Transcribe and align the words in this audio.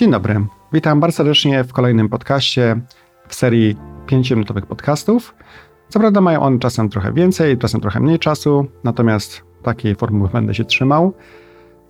Dzień 0.00 0.10
dobry. 0.10 0.46
Witam 0.72 1.00
bardzo 1.00 1.16
serdecznie 1.16 1.64
w 1.64 1.72
kolejnym 1.72 2.08
podcaście 2.08 2.80
w 3.28 3.34
serii 3.34 3.76
5-minutowych 4.06 4.66
podcastów. 4.66 5.34
Co 5.88 6.00
prawda 6.00 6.20
mają 6.20 6.42
one 6.42 6.58
czasem 6.58 6.88
trochę 6.88 7.12
więcej, 7.12 7.58
czasem 7.58 7.80
trochę 7.80 8.00
mniej 8.00 8.18
czasu, 8.18 8.66
natomiast 8.84 9.42
takiej 9.62 9.94
formuły 9.94 10.28
będę 10.28 10.54
się 10.54 10.64
trzymał. 10.64 11.12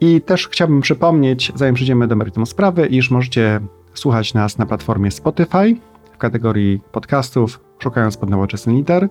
I 0.00 0.20
też 0.20 0.48
chciałbym 0.48 0.80
przypomnieć, 0.80 1.52
zanim 1.54 1.74
przejdziemy 1.74 2.06
do 2.06 2.16
meritum 2.16 2.46
sprawy, 2.46 2.86
iż 2.86 3.10
możecie 3.10 3.60
słuchać 3.94 4.34
nas 4.34 4.58
na 4.58 4.66
platformie 4.66 5.10
Spotify 5.10 5.76
w 6.12 6.18
kategorii 6.18 6.80
podcastów, 6.92 7.60
szukając 7.78 8.16
pod 8.16 8.30
nowoczesny 8.30 8.72
liter, 8.72 9.08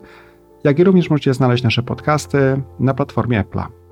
jak 0.63 0.79
i 0.79 0.83
również 0.83 1.09
możecie 1.09 1.33
znaleźć 1.33 1.63
nasze 1.63 1.83
podcasty 1.83 2.61
na 2.79 2.93
platformie 2.93 3.43
Apple'a. 3.43 3.86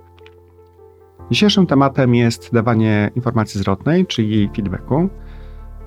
Dzisiejszym 1.31 1.67
tematem 1.67 2.15
jest 2.15 2.53
dawanie 2.53 3.11
informacji 3.15 3.59
zwrotnej, 3.59 4.05
czyli 4.05 4.49
feedbacku. 4.55 5.09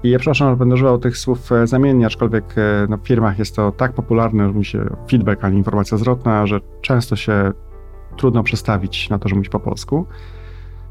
I 0.03 0.11
ja 0.11 0.19
przepraszam, 0.19 0.51
że 0.51 0.57
będę 0.57 0.75
używał 0.75 0.99
tych 0.99 1.19
słów 1.19 1.53
e, 1.53 1.67
zamiennie, 1.67 2.07
aczkolwiek 2.07 2.45
e, 2.57 2.87
no, 2.89 2.97
w 2.97 3.07
firmach 3.07 3.39
jest 3.39 3.57
to 3.57 3.73
tak 3.73 3.93
popularne, 3.93 4.53
że 4.53 4.65
się 4.65 4.97
feedback, 5.11 5.45
a 5.45 5.49
nie 5.49 5.59
informacja 5.59 5.99
zwrotna, 5.99 6.47
że 6.47 6.61
często 6.81 7.17
się 7.17 7.53
trudno 8.17 8.43
przestawić 8.43 9.11
na 9.11 9.19
to, 9.19 9.29
że 9.29 9.35
mówić 9.35 9.51
po 9.51 9.61
polsku. 9.61 10.07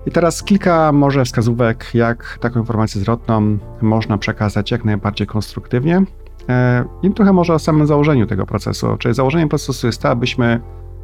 I 0.05 0.11
teraz 0.11 0.43
kilka 0.43 0.91
może 0.91 1.25
wskazówek, 1.25 1.91
jak 1.93 2.37
taką 2.41 2.59
informację 2.59 3.01
zwrotną 3.01 3.57
można 3.81 4.17
przekazać 4.17 4.71
jak 4.71 4.85
najbardziej 4.85 5.27
konstruktywnie. 5.27 6.03
E, 6.49 6.85
I 7.03 7.11
trochę 7.11 7.33
może 7.33 7.53
o 7.53 7.59
samym 7.59 7.87
założeniu 7.87 8.25
tego 8.25 8.45
procesu. 8.45 8.97
Czyli 8.97 9.13
założeniem 9.13 9.49
procesu 9.49 9.87
jest 9.87 10.01
to, 10.01 10.09
abyśmy 10.09 10.61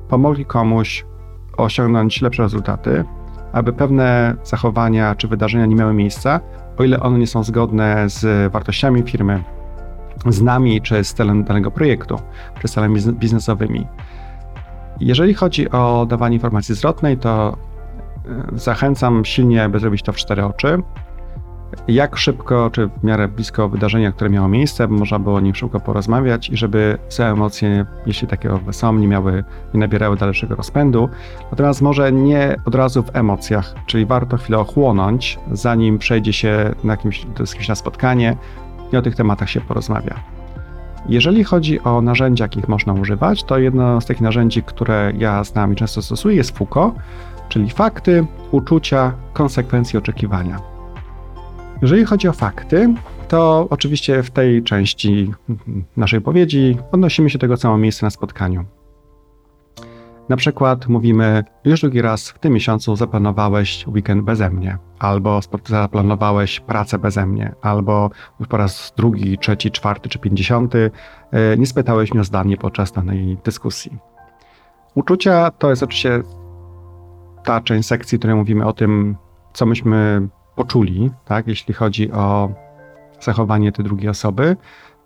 pomogli 0.10 0.46
komuś 0.46 1.06
osiągnąć 1.58 2.22
lepsze 2.22 2.44
rezultaty, 2.44 3.06
aby 3.54 3.74
pewne 3.74 4.36
zachowania 4.44 5.16
czy 5.16 5.28
wydarzenia 5.28 5.66
nie 5.66 5.76
miały 5.76 5.94
miejsca, 5.94 6.40
o 6.78 6.84
ile 6.84 7.00
one 7.00 7.20
nie 7.20 7.28
są 7.28 7.44
zgodne 7.44 8.10
z 8.10 8.52
wartościami 8.52 9.04
firmy, 9.04 9.44
z 10.30 10.42
nami 10.42 10.82
czy 10.82 11.04
z 11.04 11.14
celem 11.14 11.44
danego 11.44 11.72
projektu, 11.72 12.20
czy 12.62 12.68
z 12.68 12.72
celami 12.72 13.02
biznesowymi. 13.14 13.88
Jeżeli 15.00 15.34
chodzi 15.34 15.72
o 15.72 16.06
dawanie 16.10 16.36
informacji 16.36 16.76
zwrotnej, 16.76 17.18
to 17.18 17.58
e, 18.54 18.60
zachęcam 18.60 19.26
silnie, 19.26 19.64
aby 19.64 19.80
zrobić 19.80 20.02
to 20.02 20.14
w 20.14 20.16
cztery 20.16 20.46
oczy 20.46 20.84
jak 21.88 22.18
szybko, 22.18 22.70
czy 22.70 22.88
w 22.88 23.04
miarę 23.04 23.28
blisko 23.28 23.70
wydarzenia, 23.70 24.12
które 24.12 24.30
miało 24.30 24.48
miejsce, 24.48 24.88
można 24.88 25.20
było 25.20 25.36
o 25.36 25.40
nich 25.40 25.58
szybko 25.58 25.80
porozmawiać 25.80 26.50
i 26.50 26.58
żeby 26.58 26.98
te 27.18 27.30
emocje, 27.30 27.86
jeśli 28.06 28.28
takie 28.28 28.60
są, 28.72 28.94
nie 28.94 29.08
miały, 29.08 29.44
nie 29.74 29.80
nabierały 29.80 30.18
dalszego 30.18 30.56
rozpędu. 30.56 31.10
Natomiast 31.52 31.82
może 31.82 32.12
nie 32.12 32.56
od 32.66 32.76
razu 32.76 33.04
w 33.04 33.16
emocjach, 33.16 33.76
czyli 33.86 34.06
warto 34.06 34.38
chwilę 34.38 34.60
ochłonąć, 34.60 35.40
zanim 35.52 35.98
przejdzie 35.98 36.34
się 36.34 36.76
na 36.84 36.98
kimś, 36.98 37.26
to 37.36 37.44
jest 37.44 37.70
na 37.70 37.76
spotkanie 37.76 38.38
i 38.94 38.98
o 38.98 39.02
tych 39.02 39.16
tematach 39.16 39.50
się 39.50 39.62
porozmawia. 39.62 40.16
Jeżeli 41.10 41.44
chodzi 41.44 41.80
o 41.80 42.02
narzędzia, 42.02 42.44
jakich 42.44 42.68
można 42.68 42.94
używać, 42.94 43.44
to 43.44 43.58
jedno 43.58 44.02
z 44.02 44.06
tych 44.06 44.22
narzędzi, 44.22 44.64
które 44.64 45.14
ja 45.18 45.44
znam 45.44 45.74
i 45.74 45.76
często 45.76 46.02
stosuję, 46.02 46.36
jest 46.36 46.58
FUKO, 46.58 46.94
czyli 47.50 47.70
fakty, 47.70 48.26
uczucia, 48.52 49.14
konsekwencje, 49.34 50.00
oczekiwania. 50.00 50.73
Jeżeli 51.84 52.06
chodzi 52.06 52.28
o 52.28 52.34
fakty, 52.34 52.94
to 53.28 53.68
oczywiście 53.70 54.24
w 54.24 54.32
tej 54.32 54.64
części 54.64 55.34
naszej 55.98 56.22
powiedzi 56.22 56.78
odnosimy 56.92 57.30
się 57.30 57.38
do 57.38 57.42
tego, 57.42 57.58
co 57.58 57.72
ma 57.72 57.78
miejsce 57.78 58.06
na 58.06 58.10
spotkaniu. 58.10 58.66
Na 60.30 60.38
przykład 60.38 60.88
mówimy, 60.88 61.44
już 61.66 61.82
drugi 61.82 62.02
raz 62.02 62.30
w 62.30 62.40
tym 62.40 62.54
miesiącu 62.54 62.96
zaplanowałeś 62.96 63.88
weekend 63.88 64.24
beze 64.24 64.50
mnie, 64.50 64.78
albo 65.00 65.40
zaplanowałeś 65.66 66.60
pracę 66.60 67.00
beze 67.00 67.26
mnie, 67.26 67.56
albo 67.62 68.10
już 68.40 68.50
po 68.50 68.58
raz 68.58 68.94
drugi, 68.98 69.38
trzeci, 69.38 69.72
czwarty 69.72 70.10
czy 70.10 70.20
pięćdziesiąty 70.20 70.92
e, 71.32 71.58
nie 71.58 71.66
spytałeś 71.66 72.12
mnie 72.12 72.22
o 72.22 72.24
zdanie 72.24 72.58
podczas 72.58 72.92
danej 72.92 73.38
dyskusji. 73.44 73.98
Uczucia 74.96 75.52
to 75.52 75.70
jest 75.70 75.84
oczywiście 75.84 76.22
ta 77.44 77.62
część 77.62 77.88
sekcji, 77.88 78.18
w 78.18 78.20
której 78.20 78.36
mówimy 78.36 78.66
o 78.66 78.74
tym, 78.74 79.16
co 79.54 79.66
myśmy 79.66 80.28
poczuli, 80.56 81.12
tak, 81.26 81.48
jeśli 81.48 81.74
chodzi 81.74 82.12
o 82.12 82.50
zachowanie 83.22 83.72
tej 83.72 83.86
drugiej 83.86 84.10
osoby. 84.10 84.58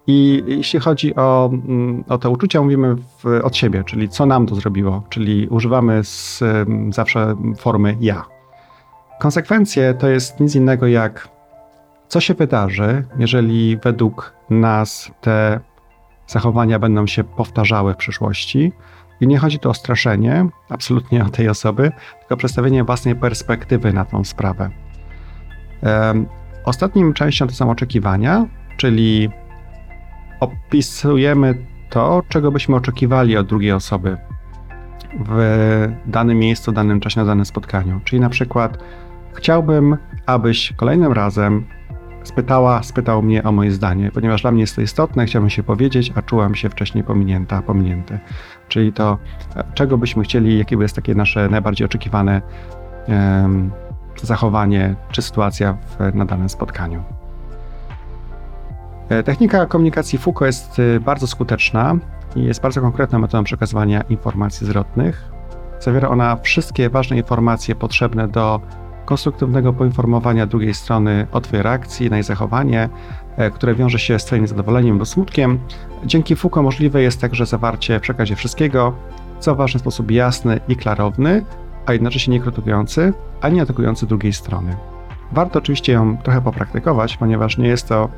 I 0.08 0.44
jeśli 0.47 0.80
chodzi 0.80 1.16
o, 1.16 1.50
mm, 1.53 2.03
o 2.09 2.18
te 2.18 2.30
uczucia, 2.30 2.62
mówimy 2.62 2.96
w, 2.96 3.25
od 3.44 3.56
siebie, 3.56 3.84
czyli 3.84 4.09
co 4.09 4.25
nam 4.25 4.46
to 4.46 4.56
zrobiło, 4.56 5.03
czyli 5.09 5.47
używamy 5.47 6.03
z, 6.03 6.44
zawsze 6.90 7.36
formy 7.57 7.97
ja. 8.00 8.25
Konsekwencje 9.19 9.94
to 9.94 10.07
jest 10.07 10.40
nic 10.40 10.56
innego 10.56 10.88
jak 10.88 11.38
co 12.07 12.19
się 12.19 12.34
wydarzy, 12.34 13.03
jeżeli 13.19 13.78
według 13.78 14.34
nas 14.50 15.12
te 15.22 15.59
zachowania 16.28 16.80
będą 16.80 17.07
się 17.07 17.24
powtarzały 17.24 17.94
w 17.94 17.97
przyszłości. 17.97 18.74
I 19.22 19.28
nie 19.28 19.38
chodzi 19.38 19.59
tu 19.59 19.69
o 19.69 19.74
straszenie 19.74 20.47
absolutnie 20.69 21.25
o 21.25 21.30
tej 21.30 21.50
osoby, 21.50 21.91
tylko 22.19 22.38
przedstawienie 22.38 22.84
własnej 22.84 23.16
perspektywy 23.16 23.94
na 23.94 24.06
tą 24.06 24.24
sprawę. 24.24 24.69
Ostatnim 26.66 27.14
częścią 27.14 27.48
to 27.48 27.54
są 27.54 27.72
oczekiwania, 27.72 28.46
czyli 28.78 29.30
opisujemy 30.40 31.56
to, 31.90 32.24
czego 32.30 32.52
byśmy 32.52 32.76
oczekiwali 32.76 33.38
od 33.38 33.48
drugiej 33.48 33.72
osoby 33.72 34.18
w 35.26 35.40
danym 36.06 36.40
miejscu, 36.40 36.72
w 36.72 36.76
danym 36.76 37.00
czasie, 37.00 37.20
na 37.20 37.26
danym 37.26 37.46
spotkaniu. 37.46 38.02
Czyli 38.04 38.20
na 38.20 38.30
przykład 38.30 38.78
chciałbym, 39.34 39.98
abyś 40.26 40.74
kolejnym 40.78 41.14
razem 41.14 41.66
spytała, 42.24 42.84
spytał 42.84 43.22
mnie 43.22 43.44
o 43.44 43.52
moje 43.52 43.72
zdanie, 43.72 44.12
ponieważ 44.14 44.42
dla 44.42 44.52
mnie 44.52 44.62
jest 44.62 44.76
to 44.76 44.82
istotne, 44.82 45.26
chciałbym 45.26 45.50
się 45.50 45.64
powiedzieć, 45.64 46.14
a 46.16 46.22
czułam 46.22 46.56
się 46.56 46.70
wcześniej 46.70 47.04
pominięta, 47.04 47.62
pominięty. 47.62 48.20
Czyli 48.68 48.94
to, 48.94 49.18
czego 49.74 49.98
byśmy 49.98 50.24
chcieli, 50.24 50.58
jakie 50.58 50.76
jest 50.76 50.96
takie 50.96 51.16
nasze 51.16 51.50
najbardziej 51.50 51.86
oczekiwane 51.86 52.42
um, 53.08 53.72
zachowanie 54.22 54.96
czy 55.12 55.22
sytuacja 55.22 55.74
w, 55.74 56.16
na 56.16 56.26
danym 56.26 56.50
spotkaniu. 56.50 57.04
E, 59.10 59.24
technika 59.24 59.66
komunikacji 59.66 60.20
Foucault 60.20 60.46
jest 60.48 60.80
e, 60.80 61.00
bardzo 61.00 61.28
skuteczna 61.28 61.96
i 62.36 62.44
jest 62.44 62.62
bardzo 62.62 62.82
konkretną 62.82 63.20
metodą 63.20 63.44
przekazywania 63.44 64.02
informacji 64.02 64.68
zwrotnych. 64.68 65.32
Zawiera 65.80 66.10
ona 66.10 66.36
wszystkie 66.36 66.90
ważne 66.90 67.18
informacje 67.18 67.76
potrzebne 67.76 68.28
do 68.28 68.62
konstruktywnego 69.06 69.74
poinformowania 69.74 70.46
drugiej 70.46 70.74
strony 70.74 71.28
o 71.32 71.42
Twojej 71.42 71.64
reakcji 71.64 72.10
na 72.10 72.16
jej 72.16 72.24
zachowanie, 72.24 72.90
e, 73.38 73.52
które 73.52 73.76
wiąże 73.76 74.00
się 74.00 74.20
z 74.20 74.26
Twoim 74.26 74.42
niezadowoleniem 74.42 74.98
lub 74.98 75.08
smutkiem. 75.08 75.60
Dzięki 76.06 76.36
Foucault 76.36 76.64
możliwe 76.64 77.02
jest 77.02 77.22
także 77.22 77.46
zawarcie 77.46 78.00
w 78.00 78.02
przekazie 78.02 78.36
wszystkiego, 78.36 78.94
co 79.40 79.56
w 79.56 79.58
ważny 79.58 79.80
sposób 79.80 80.12
jasny 80.12 80.60
i 80.68 80.76
klarowny, 80.76 81.46
a 81.88 81.94
jednocześnie 81.94 82.34
nie 82.34 82.40
krytykujący, 82.40 83.14
ani 83.42 83.62
atakujący 83.62 84.08
drugiej 84.08 84.34
strony. 84.34 84.75
Warto 85.31 85.59
oczywiście 85.59 85.94
ją 85.94 86.18
trochę 86.18 86.42
popraktykować, 86.42 87.18
ponieważ 87.18 87.58
nie 87.58 87.68
jest 87.68 87.88
to 87.88 88.09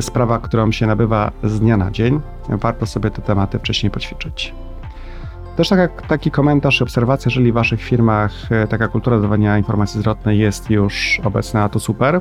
sprawa, 0.00 0.38
którą 0.38 0.72
się 0.72 0.86
nabywa 0.86 1.32
z 1.42 1.60
dnia 1.60 1.76
na 1.76 1.90
dzień. 1.90 2.20
Warto 2.48 2.86
sobie 2.86 3.10
te 3.10 3.22
tematy 3.22 3.58
wcześniej 3.58 3.90
poćwiczyć. 3.90 4.54
Też 5.56 5.68
taka, 5.68 5.88
taki 5.88 6.30
komentarz 6.30 6.80
i 6.80 6.82
obserwacja, 6.82 7.28
jeżeli 7.30 7.52
w 7.52 7.54
Waszych 7.54 7.82
firmach 7.82 8.52
e, 8.52 8.66
taka 8.66 8.88
kultura 8.88 9.20
dawania 9.20 9.58
informacji 9.58 10.00
zwrotnej 10.00 10.38
jest 10.38 10.70
już 10.70 11.20
obecna, 11.24 11.68
to 11.68 11.80
super. 11.80 12.20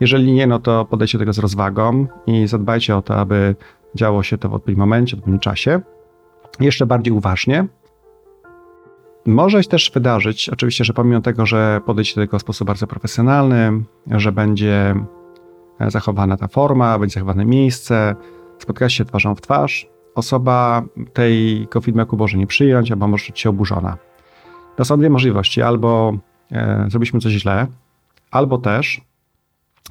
Jeżeli 0.00 0.32
nie, 0.32 0.46
no 0.46 0.58
to 0.58 0.84
podejście 0.84 1.18
do 1.18 1.22
tego 1.22 1.32
z 1.32 1.38
rozwagą 1.38 2.06
i 2.26 2.46
zadbajcie 2.46 2.96
o 2.96 3.02
to, 3.02 3.16
aby 3.16 3.56
działo 3.94 4.22
się 4.22 4.38
to 4.38 4.48
w 4.48 4.54
odpowiednim 4.54 4.80
momencie, 4.80 5.16
w 5.16 5.18
odpowiednim 5.18 5.40
czasie. 5.40 5.80
Jeszcze 6.60 6.86
bardziej 6.86 7.12
uważnie, 7.12 7.66
może 9.26 9.62
się 9.62 9.68
też 9.68 9.90
wydarzyć, 9.94 10.48
oczywiście, 10.48 10.84
że 10.84 10.92
pomimo 10.92 11.20
tego, 11.20 11.46
że 11.46 11.80
podejdzie 11.86 12.14
do 12.14 12.20
tego 12.20 12.38
w 12.38 12.42
sposób 12.42 12.66
bardzo 12.66 12.86
profesjonalny, 12.86 13.72
że 14.06 14.32
będzie 14.32 14.94
zachowana 15.88 16.36
ta 16.36 16.48
forma, 16.48 16.98
będzie 16.98 17.14
zachowane 17.14 17.44
miejsce, 17.44 18.16
spotkać 18.58 18.92
się 18.92 19.04
twarzą 19.04 19.34
w 19.34 19.40
twarz, 19.40 19.86
osoba 20.14 20.82
tej 21.12 21.68
feedbacku 21.84 22.16
może 22.16 22.38
nie 22.38 22.46
przyjąć, 22.46 22.90
albo 22.90 23.08
może 23.08 23.24
czuć 23.24 23.40
się 23.40 23.50
oburzona. 23.50 23.96
To 24.76 24.84
są 24.84 24.98
dwie 24.98 25.10
możliwości. 25.10 25.62
Albo 25.62 26.12
e, 26.52 26.84
zrobiliśmy 26.88 27.20
coś 27.20 27.32
źle, 27.32 27.66
albo 28.30 28.58
też 28.58 29.00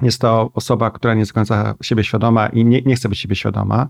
jest 0.02 0.20
to 0.20 0.50
osoba, 0.54 0.90
która 0.90 1.14
nie 1.14 1.20
jest 1.20 1.32
do 1.32 1.34
końca 1.34 1.74
siebie 1.82 2.04
świadoma 2.04 2.46
i 2.46 2.64
nie, 2.64 2.82
nie 2.82 2.96
chce 2.96 3.08
być 3.08 3.18
siebie 3.18 3.36
świadoma. 3.36 3.88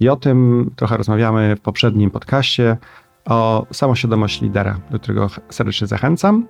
I 0.00 0.08
o 0.08 0.16
tym 0.16 0.70
trochę 0.76 0.96
rozmawiamy 0.96 1.56
w 1.56 1.60
poprzednim 1.60 2.10
podcaście 2.10 2.76
o 3.24 3.66
samoświadomość 3.72 4.40
lidera, 4.42 4.80
do 4.90 4.98
którego 4.98 5.28
serdecznie 5.48 5.86
zachęcam. 5.86 6.46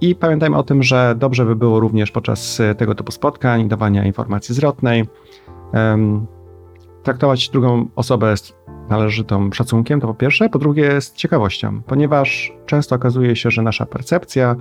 I 0.00 0.14
pamiętajmy 0.14 0.56
o 0.56 0.62
tym, 0.62 0.82
że 0.82 1.14
dobrze 1.18 1.44
by 1.44 1.56
było 1.56 1.80
również 1.80 2.10
podczas 2.10 2.62
tego 2.78 2.94
typu 2.94 3.12
spotkań, 3.12 3.68
dawania 3.68 4.04
informacji 4.04 4.54
zwrotnej, 4.54 5.04
um, 5.72 6.26
traktować 7.02 7.48
drugą 7.48 7.88
osobę 7.96 8.36
z 8.36 8.56
należytym 8.88 9.52
szacunkiem, 9.52 10.00
to 10.00 10.06
po 10.06 10.14
pierwsze, 10.14 10.48
po 10.48 10.58
drugie 10.58 11.00
z 11.00 11.12
ciekawością, 11.12 11.82
ponieważ 11.82 12.52
często 12.66 12.96
okazuje 12.96 13.36
się, 13.36 13.50
że 13.50 13.62
nasza 13.62 13.86
percepcja 13.86 14.56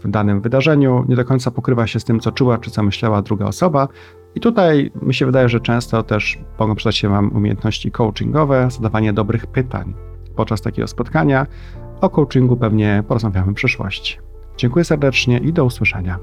w 0.00 0.08
danym 0.08 0.40
wydarzeniu 0.40 1.04
nie 1.08 1.16
do 1.16 1.24
końca 1.24 1.50
pokrywa 1.50 1.86
się 1.86 2.00
z 2.00 2.04
tym, 2.04 2.20
co 2.20 2.32
czuła 2.32 2.58
czy 2.58 2.70
co 2.70 2.82
myślała 2.82 3.22
druga 3.22 3.46
osoba. 3.46 3.88
I 4.34 4.40
tutaj 4.40 4.90
mi 5.02 5.14
się 5.14 5.26
wydaje, 5.26 5.48
że 5.48 5.60
często 5.60 6.02
też 6.02 6.38
mogą 6.58 6.74
przydać 6.74 6.96
się 6.96 7.08
Wam 7.08 7.36
umiejętności 7.36 7.90
coachingowe, 7.90 8.68
zadawanie 8.70 9.12
dobrych 9.12 9.46
pytań 9.46 9.94
podczas 10.36 10.60
takiego 10.60 10.88
spotkania. 10.88 11.46
O 12.00 12.10
coachingu 12.10 12.56
pewnie 12.56 13.04
porozmawiamy 13.08 13.52
w 13.52 13.54
przyszłości. 13.54 14.18
Dziękuję 14.56 14.84
serdecznie 14.84 15.38
i 15.38 15.52
do 15.52 15.64
usłyszenia. 15.64 16.18